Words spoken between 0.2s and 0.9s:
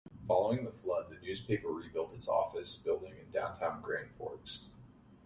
Following the